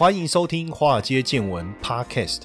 [0.00, 2.44] 欢迎收听《华尔街见闻》Podcast。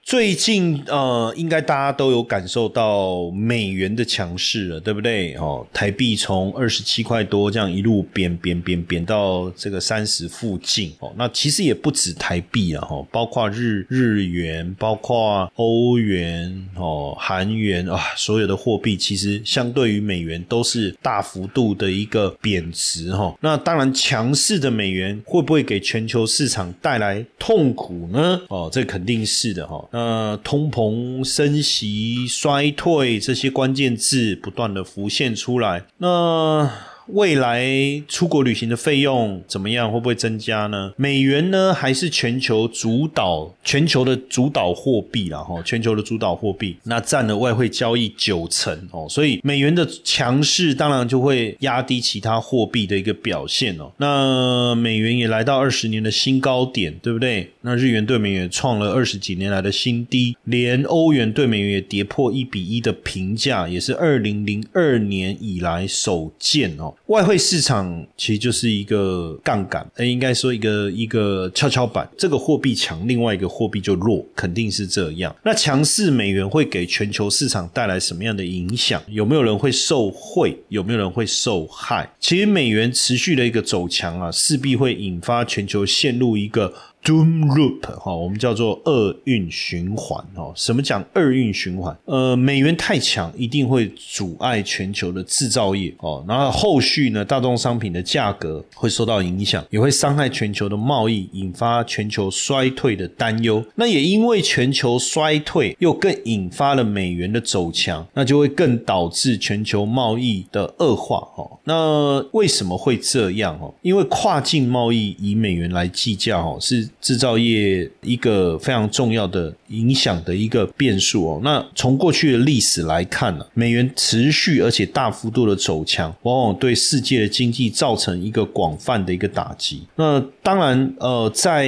[0.11, 5.33] 最近呃，应该大家都有感受到美元的强势了，对不对？
[5.35, 11.13] 哦，台币从二十七块多这样一路贬贬贬贬到这个三十附近哦。
[11.15, 23.33] 那其实也不止台币啊，哈，包括日日元、包括欧元、哦韩元啊，所有的货币其实相对于美元都是大幅度的一个贬值哈。
[23.39, 28.41] 那当然，强势的美元会不会给全球市场带来痛苦呢？
[28.49, 29.87] 哦，这肯定是的哈。
[30.01, 36.69] 呃，通膨、升息、衰退这些关键字不断的浮现出来，那。
[37.07, 37.65] 未来
[38.07, 39.91] 出国旅行的费用怎么样？
[39.91, 40.93] 会不会增加呢？
[40.95, 41.73] 美元呢？
[41.73, 45.61] 还是全球主导全球的主导货币了哈？
[45.63, 49.07] 全球的主导货币，那占了外汇交易九成哦。
[49.09, 53.91] 所以美元的强势，当然就会压低其他货币的一个表现哦。
[53.97, 57.51] 那美元也来到二十年的新高点，对不对？
[57.61, 66.90] 那日元对美元创了二十几年来的新低，连欧元对美元也跌破一比一的评价，也是二零零二年以来首见哦。
[67.07, 72.09] 外汇市场其实就是一个杠杆，呃，应该说一个一个跷跷板。
[72.17, 75.35] 这个货币强，另外一个货币就弱，肯定是这样。
[75.43, 79.01] 那强势美元会给全球市场带来什么样的影响？
[79.07, 80.57] 有没有人会受贿？
[80.69, 82.09] 有没有人会受害？
[82.19, 86.73] 其实美元持续的一个走强啊，势必会引发全球陷入一个。
[87.03, 90.53] Doom loop 哈，我们叫做厄运循环哦。
[90.55, 91.97] 什么讲厄运循环？
[92.05, 96.23] 呃，美元太强，一定会阻碍全球的制造业哦。
[96.27, 103.65] 然后后续呢，大宗商品的价格会受到影响，也会伤害全球的贸易，引发全球衰退的担忧。
[103.73, 111.59] 那也因为全球衰退，又更引发了美元的走强，那就会更导致全球贸易的恶化哦。
[111.63, 113.73] 那为什么会这样哦？
[113.81, 116.87] 因为跨境贸易以美元来计价哦，是。
[117.01, 121.41] 制造业一个非常重要的影响的一个变数哦。
[121.43, 129.81] 那从过去的历史来看呢，美元持续而且大幅度的走强，往往对世界的经济造成一个广泛的一个打击。
[129.95, 131.67] 那当然，呃，在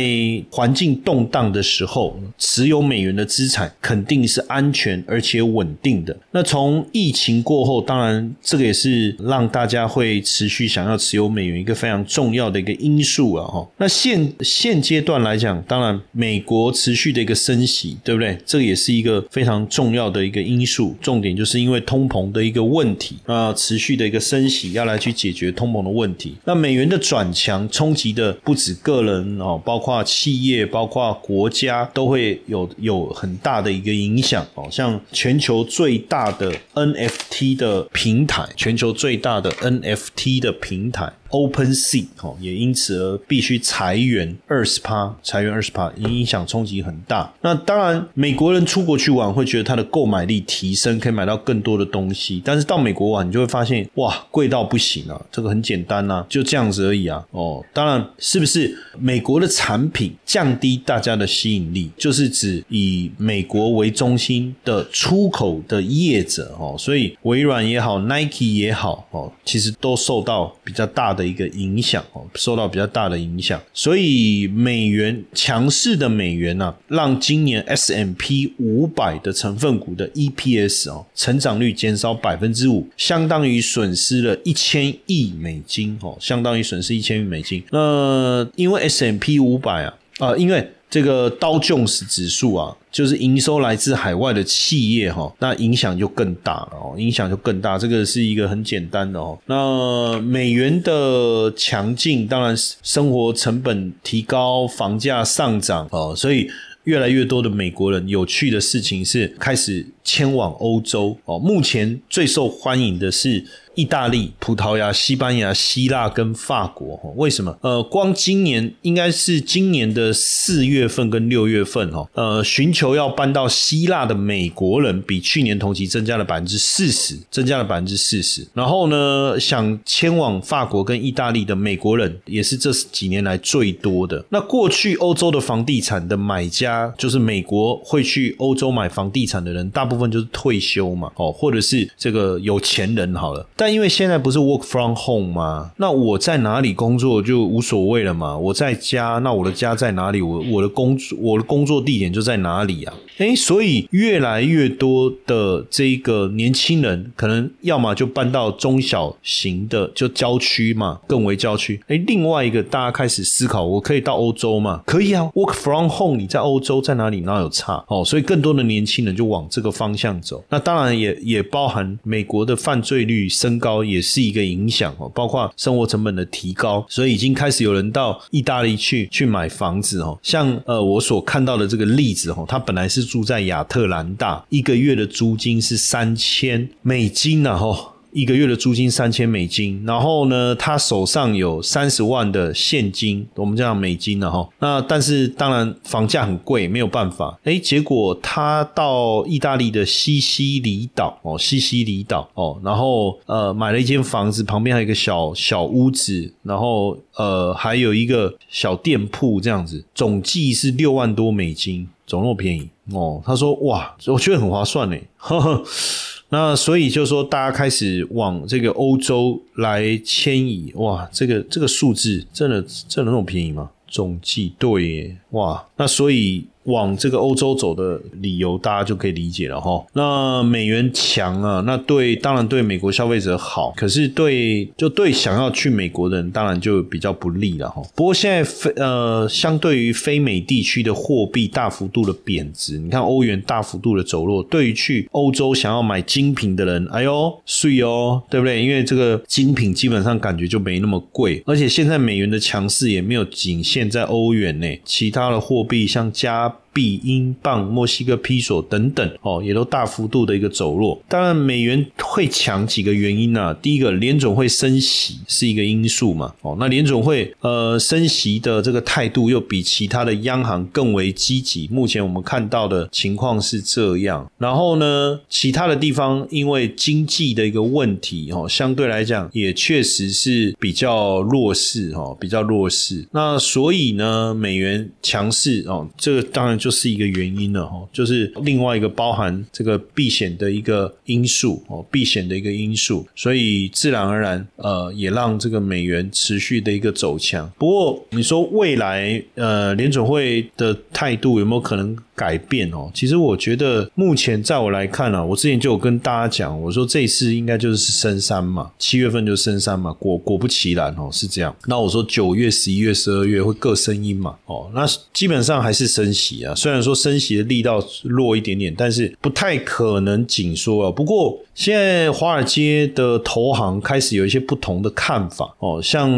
[0.51, 6.16] 环境动荡的时候，持有美元的资产肯定是安全而且稳定的。
[6.31, 13.47] 那从疫情过后，当然这个也是让大家会持续想要持有美元一个非常重要的一个因素啊。
[13.47, 15.22] 哈，那现现阶段。
[15.23, 18.38] 来讲，当然，美国持续的一个升息，对不对？
[18.45, 20.95] 这也是一个非常重要的一个因素。
[21.01, 26.35] 重点就是因为通膨的一个问题啊，持续的一个升息要来去解决通膨的问题。
[26.45, 34.67] 那美元的转强冲击的不止个人哦，包括企业、包括国家都会有有很大的一个影响哦。
[34.69, 41.11] 像全球最大的 NFT 的平台，全球最大的 NFT 的平台。
[41.33, 47.33] Open Sea 哦，也因此而必须裁员二十趴，裁员二十趴，影响冲击很大。
[47.41, 52.39] 那当然，美国人出国去玩会觉得他的购买力提升，可以买到更多的东西。
[52.45, 55.19] 但是到美国玩，你就会发现哇，贵到不行啊！
[55.31, 57.25] 这个很简单呐，就这样子而已啊。
[57.31, 71.22] 哦，当然是不是美国的产品降低大家的吸引力，就是指以美国为中心的出口的业者哦，所以微软也好，Nike 也好哦，其实都受到比较大的。
[71.25, 87.64] 一个影响哦，受到比较大的影响，所以美元强势的美元呢，让今年 S M P 五百的成分股的 E P S 哦，成长率减少百分之五，相当于损失了一千亿美金哦，相当于损失一千亿美金。
[87.72, 92.78] 那因为 S M P 五百啊啊，因为这个刀 Jones 指数啊。
[92.91, 97.75] 就是营收来自海外的企业哈，那影响就更大了哦，影响就更大。
[97.75, 99.35] 这个是一个很简单的哦。
[99.47, 106.47] 那美元的强劲，当然生活成本提高，房价上涨哦，所以
[106.84, 111.39] 越来越多的美国人，有趣的事情是开始迁往欧洲哦。
[111.39, 113.43] 目前最受欢迎的是
[113.75, 116.99] 意大利、葡萄牙、西班牙、希腊跟法国。
[117.16, 117.58] 为什么？
[117.61, 128.47] 呃，光今年应该是今年的四月份跟六月份哦，呃，寻求要搬到希腊的美国人比去年同期增加了百分之四十，增加了百分之四十。
[128.53, 134.23] 然后呢，想迁往法国跟意大利的美国人也是这几年来最多的。
[134.29, 143.46] 那过去欧洲的房地产的买家，就是美国会去欧洲买房地产的人，大部分就是退休嘛，哦，或者是这个有钱人好了。
[143.63, 145.71] 但因为现在不是 work from home 吗？
[145.77, 148.37] 那我在哪里工作就无所谓了嘛。
[148.37, 150.21] 我在家，那我的家在哪里？
[150.21, 152.93] 我我的工作我的工作地点就在哪里啊？
[153.19, 161.79] 诶，所以越来越多的这个年轻人，可能要么就搬到中小型的就郊区嘛，更为郊区。
[161.87, 164.81] 诶，另外一个大家开始思考，我可以到欧洲嘛？
[164.85, 167.21] 可以啊，work from home，你在欧洲在哪里？
[167.21, 167.81] 哪有差？
[167.87, 170.43] 哦，所以更多的年轻人就往这个方向走。
[170.49, 180.20] 那当然也也包含美国的犯罪率升高，也是一个影响哦，包括生活成本的提高，所以已经开始有人到意大利去去买房子哦。
[180.22, 183.14] 像呃我所看到的这个例子哦，他本来是。
[183.14, 187.92] 住在亚特兰大，一个月的租金是三千美金，然后。
[188.13, 194.47] 一个月的租金三千美金，然后呢，他手上有三十万的现金，我们讲美金了哈。
[194.59, 197.37] 那但是当然房价很贵，没有办法。
[197.43, 213.21] 哎，结果他到意大利的西西里岛哦，西西里岛哦，然后呃买了一间房子，旁边还有一个小小屋子，然后呃还有一个小店铺这样子，总计是六万多美金，总那么便宜哦。
[213.25, 214.95] 他说哇，我觉得很划算呢。
[216.34, 223.70] 那所以就说，大家开始往这个欧洲来迁移，哇，这个这个数字真的真的那么便宜吗？
[223.88, 226.47] 总计对耶，哇，那所以。
[226.65, 229.83] 往这个欧洲走的理由，大家就可以理解了哈。
[229.93, 237.81] 那美元强啊，那对当然对美国消费者好，可是对就对想要去美国的人，当然就比较不利了哈。
[237.95, 248.61] 不过现在非呃，相对于非美地区的货币大幅度的贬值，你看欧元大幅度的走弱，对于去欧洲想要买精品的人，哎呦，税哦，对不对？
[248.63, 256.52] 因为这个精品基本上感觉就没那么贵，而且现在美元的强势也没有仅限在欧元内，其他的货币像加。
[256.53, 261.00] up 币、英镑、墨西哥披索等等哦，也都大幅度的一个走弱。
[261.08, 263.53] 当然，美元会强几个原因呢？
[263.62, 266.34] 第一个，联总会升息是一个因素嘛。
[266.41, 271.67] 哦，那联总会呃升息的这个态度又比其他的央行更为积极。
[271.72, 274.29] 目前我们看到的情况是这样。
[274.39, 283.05] 然后呢，其他的地方因为经济的一个问题哦，相对来讲也确实是比较弱势哦，比较弱势。
[283.12, 286.60] 那所以呢，美元强势哦，这个当然。
[286.63, 297.51] 就是一个原因了哈，就是另外一个包含这个避险的一个因素哦，避险的一个因素，所以自然而然呃，也让这个美元持续的一个走强。
[297.57, 301.98] 不过你说未来呃联准会的态度有没有可能？
[302.15, 311.55] 改变哦，其实我觉得目前在我来看呢，我之前就有跟大家讲，我说这一次应该就是升三嘛，七月份就升三嘛，果果不其然哦，是这样。
[311.65, 320.91] 那我说九月、十一月、十二月会各升一嘛，哦，那基本上还是升息啊，虽然说升息的力道弱一点点，但是不太可能紧缩啊。
[320.91, 326.12] 不过现在华尔街的投行开始有一些不同的看法哦，像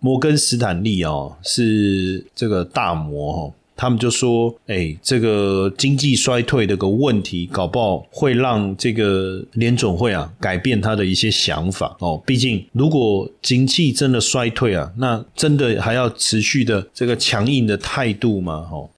[0.00, 3.52] 摩根斯坦利哦，是这个大摩哦。
[3.76, 12.22] 他们就说：“哎，这个经济衰退的个问题，搞不好会让这个联总会啊改变他的一些想法哦。
[12.26, 18.68] 毕竟，如果经济真的衰退啊，那真的还要持续的这个强硬的态度吗？
[18.70, 18.88] 哦。”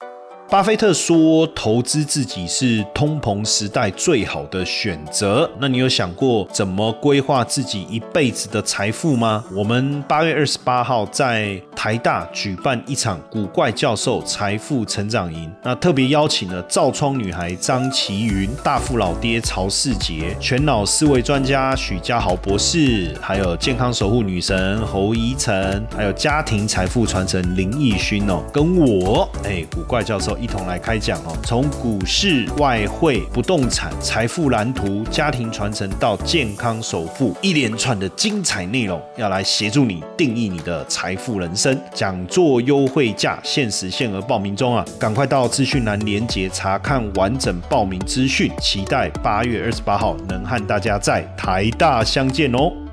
[0.54, 9.44] 巴菲特说：“投资自己是通膨时代最好的选择。”那你有想过怎么规划自己一辈子的财富吗？
[9.52, 30.38] 我们八月二十八号在台大举办一场古怪教授财富成长营，那特别邀请了造窗女孩张琪云、大富老爹曹世杰、全脑思维专家许家豪博士，还有健康守护女神侯怡晨，还有家庭财富传承林奕勋哦，跟我哎古怪教授。
[30.44, 41.80] 一同来开讲哦，从股市、外汇、不动产、财富蓝图、家庭传承到健康首富，一连串的精彩内容，要来协助你定义你的财富人生。
[41.94, 52.83] 讲座优惠价，限时限额报名中啊，赶快到资讯栏连接查看完整报名资讯，期待八月二十八号能和大家在台大相见哦。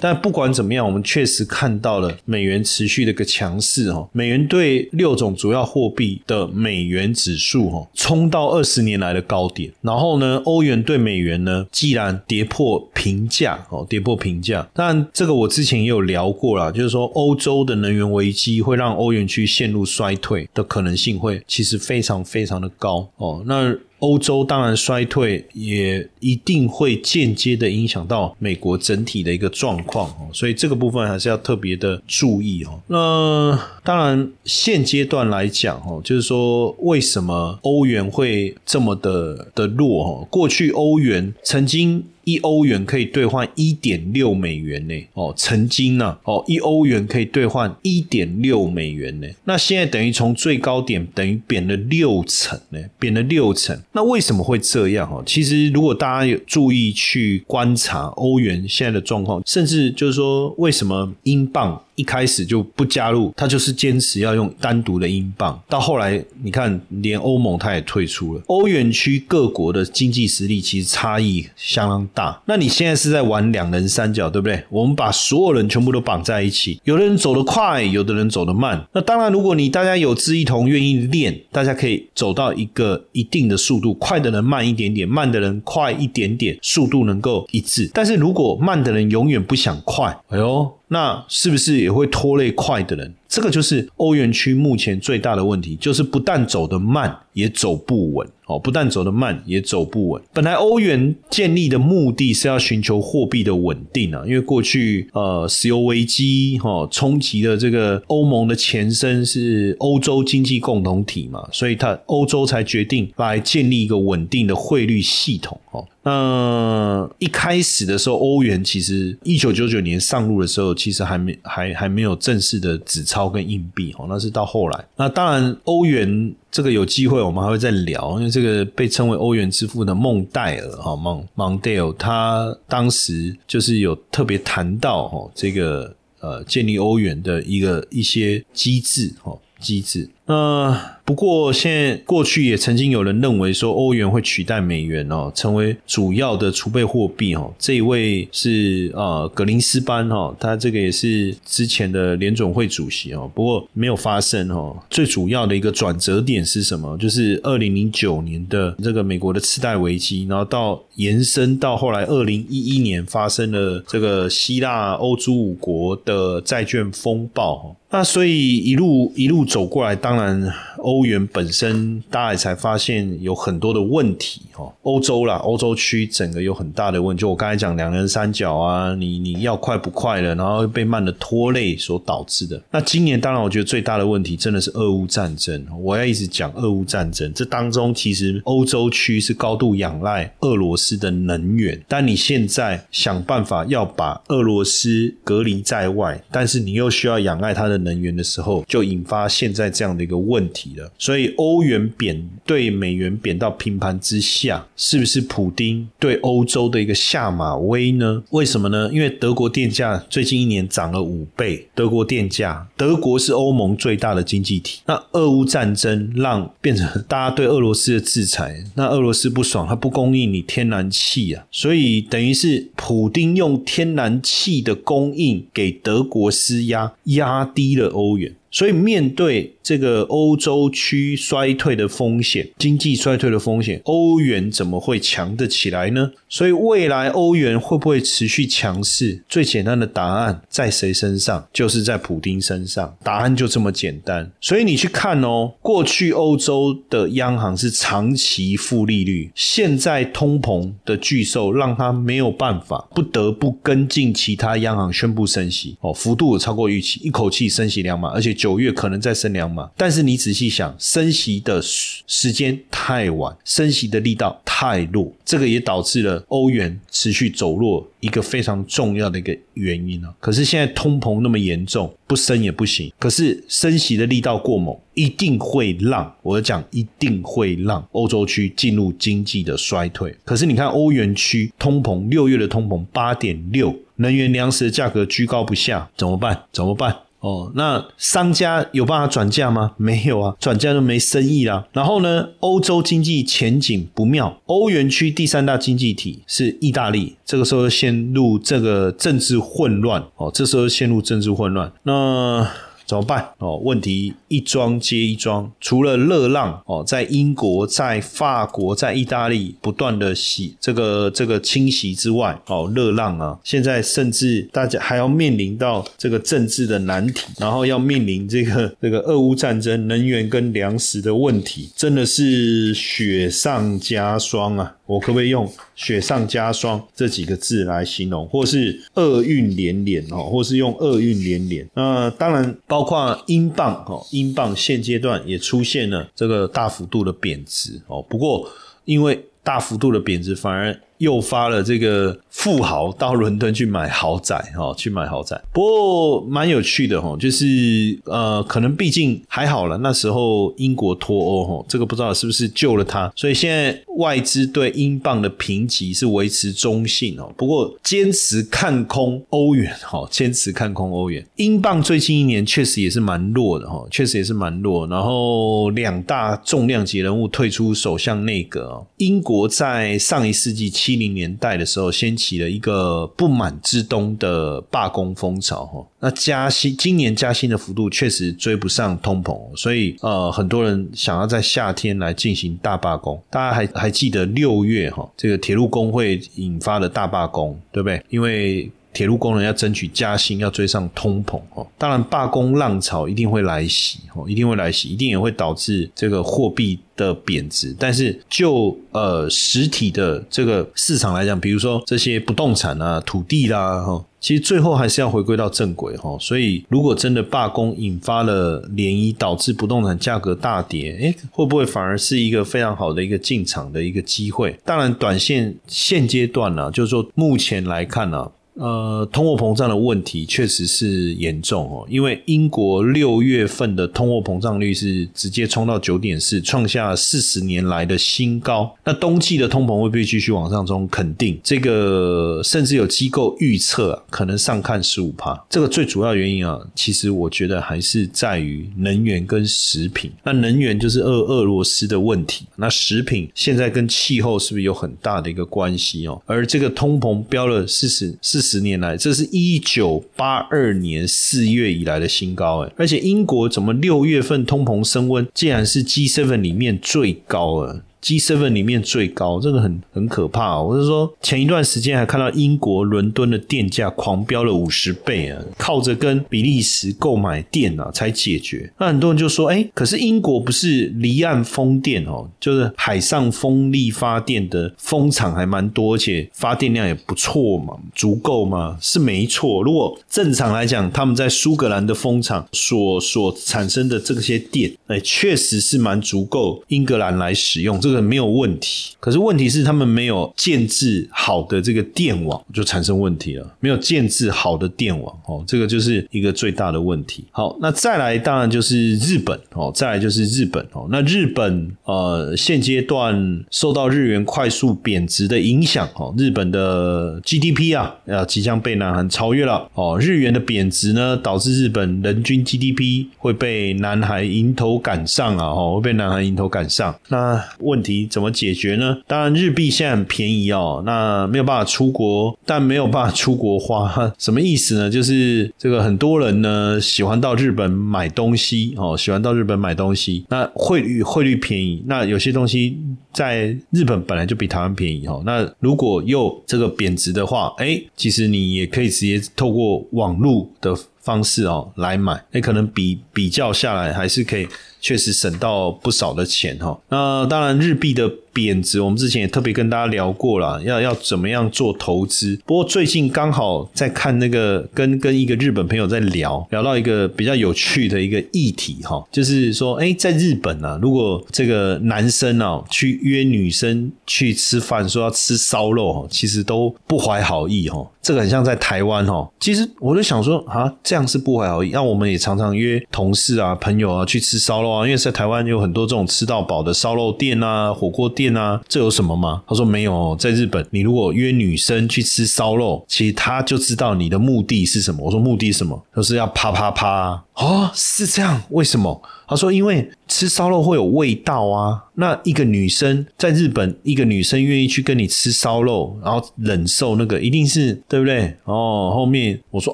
[0.00, 4.08] 但不管怎么样，我们确实看到了美元持续的一个强势哈。
[4.12, 9.72] 美元对六种主要货币的美元指数哈，冲到二十年来的高点。
[9.80, 14.68] 然后呢，欧元对美元呢，既然跌破平价哦，跌破平价。
[14.74, 23.42] 但这个我之前也有聊过了，就是说欧洲的能源危机会让欧元区陷入衰退的可能性会其实非常非常的高哦。
[23.46, 32.80] 那欧洲当然衰退，也一定会间接的影响到美国整体的一个状况哦，所以这个部分还是要特别的注意哦。
[32.88, 40.28] 那当然现阶段来讲哦，就是说为什么欧元会这么的的弱哦？
[40.30, 42.04] 过去欧元曾经。
[42.26, 53.80] 一欧元可以兑换一点六美元呢，哦，曾经呢，哦，一欧元可以兑换一点六美元呢，那现在等于从最高点等于贬了六成呢，贬了六成。
[53.92, 55.08] 那为什么会这样？
[55.08, 61.80] 哦，其实如果大家有注意去观察欧元现在的状况，甚至就是说为什么英镑？
[61.96, 65.60] 一开始就不加入，他就是坚持要用单独的英镑。
[65.68, 68.42] 到后来，你看，连欧盟他也退出了。
[68.46, 72.40] 欧元区各国的经济实力其实差异相当大。
[72.46, 74.62] 那你现在是在玩两人三角，对不对？
[74.70, 78.86] 我们把所有人全部都绑在一起，有的人走得快，有的人走得慢。
[78.92, 87.90] 那当然，如果你大家有志一同，愿意练，大家可以走到一个一定的速度，快的人慢一点点，慢的人快一点点，速度能够一致。
[87.94, 90.70] 但是如果慢的人永远不想快，哎呦。
[90.88, 93.14] 那是不是也会拖累快的人？
[93.28, 98.28] 这个就是欧元区目前最大的问题，就是不但走得慢，也走不稳。
[98.46, 100.22] 哦，不但走得慢，也走不稳。
[100.32, 115.60] 本来欧元建立的目的是要寻求货币的稳定啊，因为过去呃石油危机哈冲击的这个欧盟的前身是欧洲经济共同体嘛，所以它欧洲才决定来建立一个稳定的汇率系统。
[115.72, 123.94] 哦，那一开始的时候，欧元其实一九九九年上路的时候，其实还没还还没有正式的纸钞跟硬币。
[123.98, 124.84] 哦，那是到后来。
[124.96, 126.34] 那当然，欧元。
[126.48, 140.08] 这个有机会我们还会再聊，因为这个被称为欧元之父的孟戴尔哈孟孟戴尔，他当时就是有特别谈到哦这个呃建立欧元的一个一些机制哈机制。
[140.24, 147.54] 那不过现在过去也曾经有人认为说欧元会取代美元哦，成为主要的储备货币哦。
[147.60, 153.30] 这一位是啊格林斯班哈，他这个也是之前的联总会主席哦。
[153.32, 154.76] 不过没有发生哦。
[154.90, 156.98] 最主要的一个转折点是什么？
[156.98, 167.76] 就是二零零九年的这个美国的次贷危机，然后到延伸到后来二零一一年发生了这个希腊欧洲五国的债券风暴哈。
[167.88, 174.72] 那所以一路一路走过来，当然，欧欧元本身大家也才发现有很多的问题哦。
[174.80, 177.20] 欧洲啦，欧洲区整个有很大的问题。
[177.20, 182.58] 就我刚才讲两人三角啊，你你要快不快了，然后被慢的拖累所导致的。
[182.70, 185.66] 那今年当然，我觉得最大的问题真的是俄乌战争。
[185.78, 200.06] 我要一直讲俄乌战争，这当中其实欧洲区是高度仰赖俄罗斯的能源，但你现在想办法要把俄罗斯隔离在外，但是你又需要仰赖它的能源的时候，就引发现在这样的。
[200.06, 208.22] 一个问题了，所以欧元贬对美元贬到平盘之下，是不是普丁对欧洲的一个下马威呢？
[208.30, 208.90] 为什么呢？
[208.92, 214.80] 因为德国电价最近一年涨了五倍，德国电价，德国是欧盟最大的经济体。
[214.86, 228.34] 那俄乌战争让变成大家对俄罗斯的制裁，那俄罗斯不爽，他不供应你天然气啊，所以等于是普丁用天然气的供应给德国施压，压低了欧元。
[228.50, 236.12] 所以面对这个欧洲区衰退的风险，经济衰退的风险，欧元怎么会强得起来呢？
[236.28, 239.22] 所以未来欧元会不会持续强势？
[239.28, 241.46] 最简单的答案在谁身上？
[241.52, 242.96] 就是在普丁身上。
[243.02, 244.30] 答案就这么简单。
[244.40, 270.14] 所以你去看哦，过去欧洲的央行是长期负利率，现在通膨的巨兽让他没有办法，不得不跟进其他央行宣布升息哦，幅度超过预期，一口气升息两码，而且九月可能再升两码，但是你仔细想，升息的时间太晚，升息的力道太弱，这个也导致了欧元持续走弱一个非常重要的一个原因啊。
[270.18, 272.92] 可是现在通膨那么严重，不升也不行。
[272.98, 280.14] 可是升息的力道过猛，一定会让我讲，一定会让欧洲区进入经济的衰退。
[280.24, 286.42] 可是你看欧元区通膨，六月的通膨八点六，能源粮食的价格居高不下，怎么办？
[286.52, 286.96] 怎么办？
[287.26, 289.72] 哦，那商家有办法转嫁吗？
[289.76, 291.66] 没有啊，转嫁就没生意啦。
[291.72, 302.48] 然后呢，欧洲经济前景不妙，欧元区第三大经济体是意大利，这个时候陷入这个政治混乱哦，这时候陷入政治混乱，那。
[302.86, 303.28] 怎么办？
[303.38, 305.50] 哦，问题一桩接一桩。
[305.60, 324.76] 除了热浪哦，在英国、在法国、在意大利不断的洗这个这个侵袭之外，哦，热浪啊，现在甚至大家还要面临到这个政治的难题，然后要面临这个 这个俄乌战争、能源跟粮食的问题，真的是雪上加霜啊！
[324.86, 331.68] 我可不可以用雪上加霜这几个字来形容，或是厄运连连哦，或是用厄运连连？
[331.74, 338.00] 那当然包括英镑哦，英镑现阶段也出现了这个大幅度的贬值哦。
[338.00, 338.48] 不过
[338.84, 340.80] 因为大幅度的贬值，反而。
[340.98, 345.40] 诱发了这个富豪到伦敦去买豪宅，哈，去买豪宅。
[345.52, 349.76] 不过蛮有趣的，哈，就是呃，可能毕竟还好了。
[349.78, 353.12] 那时候英国脱欧，哈，这个不知道是不是救了他。
[353.16, 357.32] 所以现在外资对英镑的评级是维持中性哦。
[357.36, 361.26] 不过坚持看空欧元，哈，坚持看空欧元。
[361.36, 364.86] 英镑最近一年确实也是蛮弱的，哈，确实也是蛮弱。
[364.86, 370.70] 然后两大重量级人物退出首相内阁，英国在上一世纪。
[370.86, 375.84] 七零年代的时候，掀起了一个不满之冬的罢工风潮，哈。
[375.98, 383.20] 那加薪，今年加薪的幅度确实追不上通膨，所以呃，很多人想要在夏天来进行大罢工。
[383.28, 388.00] 大家还还记得六月哈，这个铁路工会引发的大罢工，对不对？
[388.08, 391.66] 因为铁路工人要争取加薪，要追上通膨哦。
[391.76, 397.76] 当然，罢工浪潮一定会来袭哦，一定会来袭，一定也会导致这个货币的贬值。
[397.78, 406.16] 但是，就呃实体的这个市场来讲，比如说这些不动产啊、土地啦，哈，其实最后还是要回归到正轨哈。
[406.18, 414.58] 所以，如果真的罢工引发了涟漪，导致不动产价格大跌，诶，会不会反而是一个非常好的一个进场的一个机会？
[414.64, 418.32] 当然，短线现阶段呢，就是说目前来看呢。
[418.56, 428.74] 呃，通货膨胀的问题确实是严重哦，因为英国六月份的通货膨胀率是直接冲到九点四，创下四十年来的新高。
[428.82, 430.88] 那冬季的通膨会不会继续往上冲？
[430.88, 435.44] 肯定，这个甚至有机构预测可能上看十五帕。
[435.50, 440.10] 这个最主要原因啊，其实我觉得还是在于能源跟食品。
[440.24, 446.22] 那能源就是俄俄罗斯的问题，那食品现在跟气候是不是有很大的一个关系哦？
[446.24, 448.45] 而这个通膨飙了四十四。
[448.46, 452.72] 十年来，这是一九八二年四月以来的新高哎！
[452.76, 457.82] 而且英国怎么六月份通膨升温，竟然是 G seven 里面最高了。
[458.00, 460.60] G seven 里面最高，这个很很可怕。
[460.60, 468.72] 我是说，前一段时间还看到英国伦敦的电价狂飙了五十倍啊，靠着跟比利时购买电啊才解决。
[468.78, 478.78] 那很多人就说，哎，可是英国不是离岸风电哦，就是海上风力发电的风场还蛮多，而且发电量也不错嘛，足够吗？
[478.80, 479.62] 是没错。
[479.62, 488.06] 如果正常来讲，他们在苏格兰的风场所所产生的这些电，哎，确实是蛮足够英格兰来使用这个。
[488.06, 493.56] 没有问题，可是问题是他们没有建制好的这个电网，就产生问题了。
[493.58, 497.24] 没有建制好的电网，哦，这个就是一个最大的问题。
[497.32, 516.94] 好，那再来当然就是日本，哦，再来就是日本，哦，那日本呃现阶段受到日元快速贬值的影响，哦，日本的 GDP 啊，要即将被南韩超越了，哦，日元的贬值呢，导致日本人均 GDP 会被南韩迎头赶上啊，哦，会被南韩迎头赶上。
[517.08, 517.75] 那问。
[517.76, 518.96] 问题怎么解决呢？
[519.06, 524.90] 当然，日币现在很便宜哦，那没有办法出国，但没有办法出国花，什么意思呢？
[524.90, 532.78] 就是这个很多人呢喜欢到日本买东西哦，喜欢到日本买东西，那汇率汇率便宜，那有些东西
[533.12, 544.48] 在日本本来就比台湾便宜哦，那如果又这个贬值的话，哎，其实你也可以直接透过网络的方式哦来买，那可能比比较下来还是可以。
[544.86, 548.08] 确实省到不少的钱哈，那当然日币的。
[548.36, 552.38] 贬值，我们之前也特别跟大家聊过了，要要怎么样做投资。
[552.44, 567.90] 不过最近刚好在看那个，跟跟一个日本朋友在聊，聊到一个比较有趣的一个议题哈，就是说，哎，在日本啊，如果这个男生啊去约女生去吃饭，说要吃烧肉，其实都不怀好意哈。
[568.02, 571.70] 这个很像在台湾哦，其实我就想说啊，这样是不怀好意。
[571.70, 578.25] 那我们也常常约同事啊、朋友啊去吃烧肉啊，因为在台湾有很多这种吃到饱的烧肉店啊、火锅店。
[578.68, 579.42] 这有什么吗？
[579.46, 585.04] 他说没有，在日本，你如果约女生去吃烧肉，其实他就知道你的目的是什么。
[585.04, 585.82] 我说目的什么？
[585.94, 587.24] 就是要啪啪啪。
[587.34, 589.02] 哦，是这样，为什么？
[589.28, 591.82] 他说：“因为吃烧肉会有味道啊。
[591.98, 598.34] 那一个女生在日本，一个女生愿意去跟你吃烧肉，然后忍受那个，一定是对不对？
[598.44, 599.72] 哦，后面我说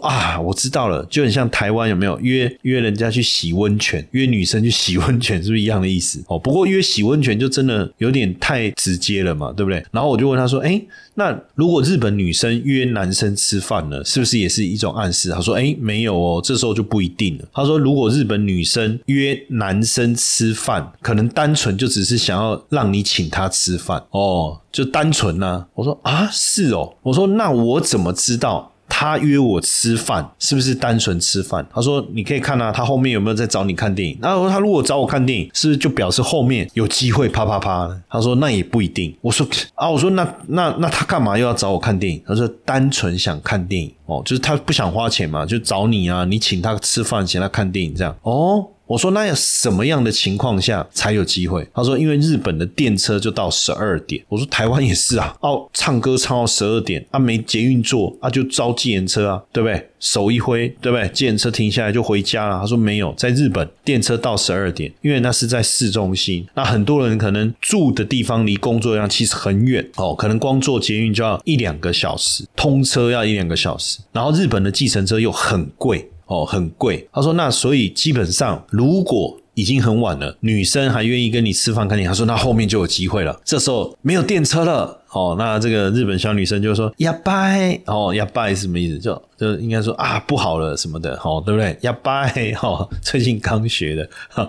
[0.01, 6.23] 啊，我知道了，就很像台湾有没有约约人家去洗温泉，约女生去洗温泉，是不是一样的意思？
[6.29, 9.85] 哦，不过约洗温泉就真的有点太直接了嘛，对不对？
[9.91, 10.81] 然后我就问他说：，哎，
[11.14, 15.31] 那如果日本女生约男生吃饭呢，是不是也是一种暗示？
[15.31, 17.44] 他说：，哎，没有哦，这时候就不一定了。
[17.53, 25.66] 他说，如果日本女生约男生吃饭，可能单纯就只是想要让你请她吃饭哦，就单纯呢。
[25.75, 26.94] 我说啊，是哦。
[27.03, 28.72] 我说那我怎么知道？
[28.94, 31.66] 他约我吃饭，是不是单纯吃饭？
[31.72, 37.88] 他说：“你可以看啊，他后面有没有在找你看电影？”然后他如果找我看电影，是不是就表示后面有机会啪啪啪？
[38.11, 51.66] 他说：“那也不一定。”我说：“啊，我说那那那他干嘛又要找我看电影？”他说：“单纯想看电影哦，就是他不想花钱嘛，就找你啊，你请他吃饭，请他看电影这样哦。”我说那要什么样的情况下才有机会？
[51.72, 54.22] 他说因为日本的电车就到十二点。
[54.28, 59.88] 我说台湾也是啊，哦，唱歌唱到十二点，啊没捷运坐，啊就招计程车啊，对不对？
[59.98, 61.09] 手一挥，对不对？
[61.09, 62.61] 计程车停下来就回家了。
[62.61, 76.11] 他说没有，在日本电车到十二点，因为那是在市中心，那很多人可能住的地方离工作量其实很远哦，可能光坐捷运就要一两个小时，通车要一两个小时，然后日本的计程车又很贵。
[76.33, 77.07] 哦，很贵。
[77.12, 83.38] 他说，那所以基本上，如果已经很晚了，女生还愿意跟你吃饭看电影，他说那后面就有机会了。
[83.45, 88.99] 这时候没有电车了，哦，那这个日本小女生就说呀拜，哦呀拜是什么意思？
[88.99, 91.77] 就就应该说啊不好了什么的，哦，对不对？
[91.83, 94.49] 呀拜，哦，最近刚学的，哈，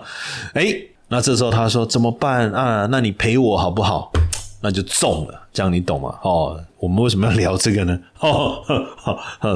[0.54, 0.74] 哎，
[1.08, 2.88] 那这时候他说怎么办啊？
[2.90, 4.10] 那你陪我好不好？
[4.62, 6.18] 那就中了，这样你懂吗？
[6.22, 6.62] 哦。
[6.84, 7.98] 我们为什么要聊这个呢？
[8.20, 8.62] 哦，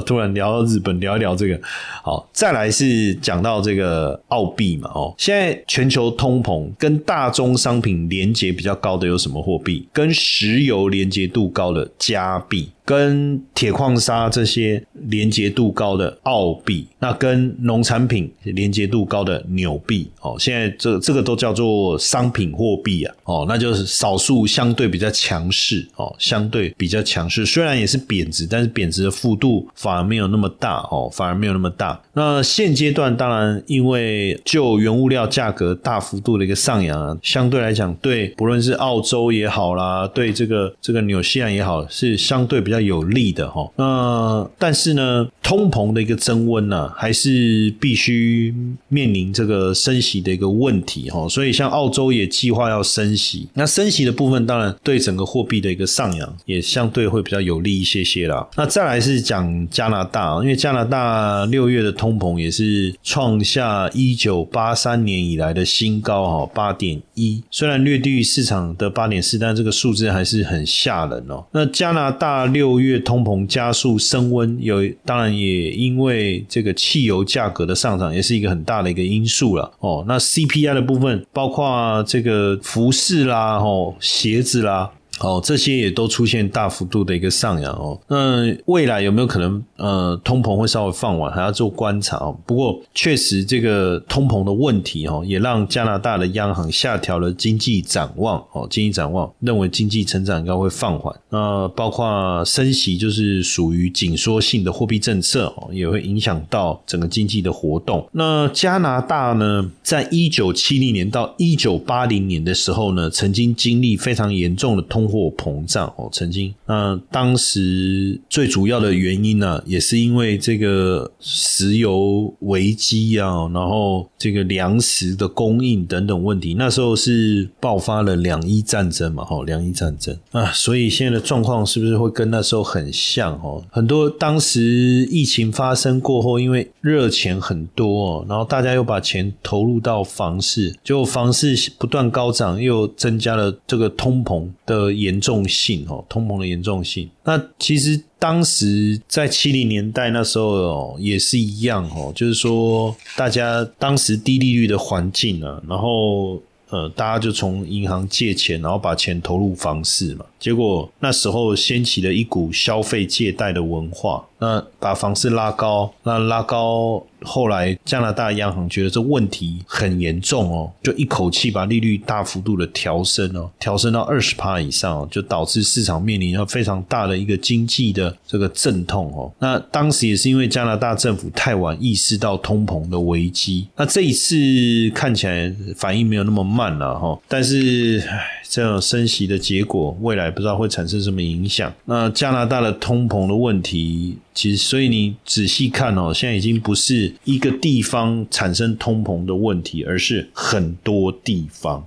[0.03, 1.59] 突然聊到日本，聊一聊这个。
[2.01, 4.89] 好，再来是讲到这个澳币嘛。
[4.95, 9.87] 哦，现在全球通膨跟大宗商品连接比较高的有什么货币？
[9.93, 20.09] 跟石油连接度高的加币，跟铁矿砂这些连接度高的澳币，那跟农产品连接度高的纽币。
[20.21, 23.15] 哦，现在这这个都叫做商品货币啊。
[23.25, 25.87] 哦，那就是少数相对比较强势。
[25.95, 27.29] 哦，相对比较强。
[27.29, 32.01] 势虽然也是贬值，但是贬值的幅度反而没有那么大哦，反而没有那么大。
[32.13, 43.69] 那现阶段当然，因为就原物料价格大幅度的一个上扬啊，相对来讲，对不论是澳洲也好啦，对这个这个纽西兰也好，是相对比较有利的哈。
[43.75, 48.53] 那但是呢，通膨的一个增温呢，还是必须
[48.87, 51.27] 面临这个升息的一个问题哈。
[51.29, 57.09] 所以像澳洲也计划要升息，那升息的部分当然对整个货币的一个个上扬也相对。
[57.09, 58.47] 会比较有利一些些啦。
[58.55, 67.41] 那再来是讲加拿大，因为加拿大六月的通膨也是创下一九八三年以来的新高哈，八点一。
[67.49, 71.43] 虽然略低于市场的八点四，但这个数字还是很吓人哦。
[71.51, 80.05] 那加拿大六月通膨加速升温，有当然也因为这个汽油价格的上涨，也是一个很大的一个因素了哦。
[80.07, 84.91] 那 CPI 的部分，包括这个服饰啦、哦鞋子啦。
[85.19, 87.99] 哦，这些也都出现大幅度的一个上扬哦。
[88.07, 92.37] 那未来有没有可能呃通膨会稍微放缓，还要做观察哦。
[92.45, 101.13] 不过确实这个通膨的问题哦，也让加拿大的央行下调了经济展望哦，经济展望认为经济成长应该会放缓。
[101.29, 108.07] 那包括升息就是属于紧缩性的货币政策哦，也会影响到整个经济的活动。
[108.13, 133.63] 那加拿大呢，在一九七零年到一九八零年的时候呢，曾经经历非常严重的通货膨胀哦，曾经那当时最主要的原因呢，也是因为这个石油危机啊，然后这个粮食的供应等等问题，那时候是爆发了两伊战争嘛，哈，两伊战争啊，所以现在的状况是不是会跟那时候很像哦？
[133.71, 134.61] 很多当时
[135.09, 144.98] 疫情发生过后，因为热钱很多，然后大家又把钱投入到房市，就房市不断高涨，又增加了这个通膨的。
[144.99, 147.09] 严重性哦，通膨的严重性。
[147.23, 160.25] 那其实当时在七零年代那时候哦，也是一样哦，就是说大家当时低利率的环境啊，然后呃，大家就从银行借钱，然后把钱投入房市嘛。
[160.39, 167.05] 结果那时候掀起了一股消费借贷的文化，那把房市拉高，那拉高。
[167.21, 179.29] 后来加拿大央行觉得这问题很严重哦，就一口气把利率大幅度的调升哦，调升到二十帕以上，就导致市场面临了非常大的一个经济的这个阵痛哦。
[179.39, 188.01] 那当时也是因为加拿大政府太晚意识到通膨的危机，那这一次看起来反应没有那么慢了哈，但是
[188.47, 191.73] 这样升息的结果，未来不知道会产生什么影响。
[191.85, 194.17] 那加拿大的通膨的问题。
[194.33, 201.85] 其实，所以你仔细看哦，现在已经不是一个地方产生通膨的问题，而是很多地方。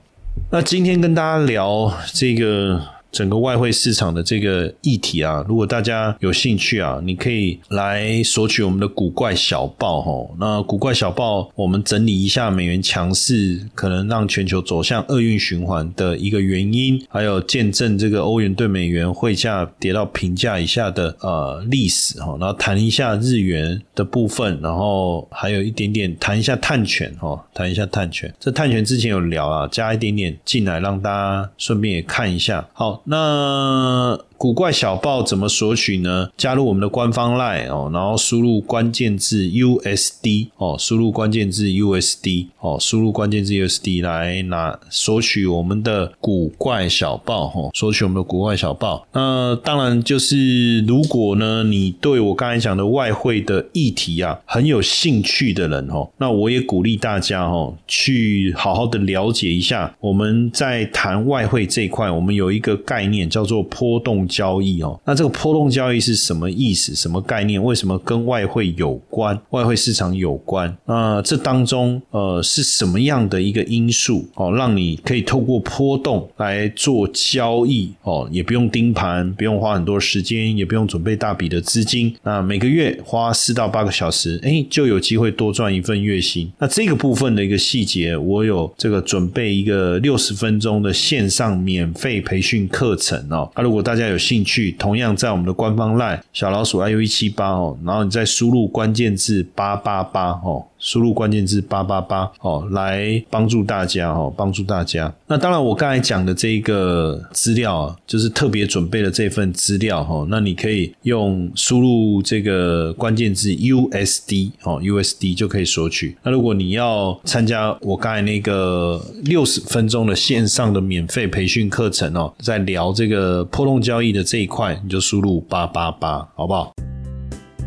[0.50, 2.82] 那今天跟大家聊这个。
[3.12, 10.34] 整个外汇市场的这个议题啊，如果大家有兴趣啊，你可以来索取我们的古怪小报哈。
[10.40, 22.34] 那古怪小报，我们整理一下美元强势可能让全球走向厄运循环的一个原因，还有见证这个欧元对美元汇价跌到平价以下的呃历史哈。
[22.40, 28.32] 然后谈一下日元的部分，然后还有一点点谈一下碳权哈，谈一下碳权。
[28.40, 32.66] 这碳权之前有聊啊，加一点点进来，让大家顺便也看一下。
[32.72, 33.01] 好。
[33.04, 34.31] 那。
[34.42, 36.28] 古怪小报怎么索取呢？
[36.36, 49.06] 加入我们的官方 LINE 哦，然后输入关键字 USD 哦，输入关键字 USD 哦，输入关键字 USD 来拿索取我们的古怪小报哈，索取我们的古怪小报。
[49.12, 59.94] 那当然就是如果呢，你对我刚才讲的外汇的议题啊很有兴趣的人哦，那我也鼓励大家哦，去好好的了解一下。
[60.00, 64.26] 我们在谈外汇这一块，我们有一个概念叫做波动。
[64.32, 66.94] 交易哦，那这个波动交易是什么意思？
[66.94, 67.62] 什么概念？
[67.62, 69.38] 为什么跟外汇有关？
[69.50, 70.74] 外汇市场有关？
[70.86, 82.14] 那这当中呃是什么样的一个因素哦，让你可以透过波动来做交易哦，也不用盯盘，不用花很多时间，也不用准备大笔的资金。
[82.22, 86.50] 那每个月花四到八个小时，哎，就有机会多赚一份月薪。
[86.58, 93.50] 那这个部分的一个细节，我有这个准备一个六十分钟的线上免费培训课程哦。
[93.56, 100.64] 那如果大家有兴趣同样在我们的官方 LINE 小老鼠 iu 一七八哦，然后你再输入关键字八八八哦。
[100.84, 105.14] 输入关键字八八八哦，来帮助大家哦，帮助大家。
[105.28, 110.26] 那当然，我刚才讲的这一个资料啊，就是特别准备的这份资料哦。
[110.28, 116.16] 那你可以用输入这个关键字 USD 哦，USD 就可以索取。
[116.24, 126.72] 那如果你要参加我刚才那个六十分钟的线上的免费培训课程哦，在聊这个波动交易的这一块，你就输入八八八，好不好？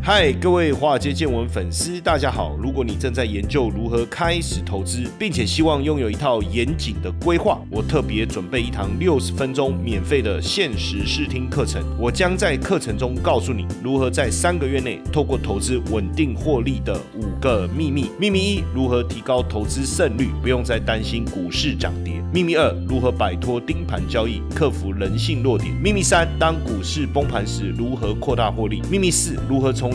[0.08, 2.56] 嗨，各位华尔街见闻粉丝，大家好！
[2.62, 11.82] 如果你正在研究如何开始投资，并且希望拥有一套严谨的规划，我特别准备一堂六十分钟免费的限时试听课程。
[12.00, 18.12] 我将在课程中告诉你如何在三个月内透过投资稳定获利的五个秘密。
[18.20, 22.14] 秘密一：如何提高投资胜率，不用再担心股市涨跌。
[22.32, 25.74] 秘密二：如何摆脱盯盘交易，克服人性弱点。
[25.82, 28.84] 秘密三：当股市崩盘时，如何扩大获利。
[28.92, 29.95] 秘密四：如何从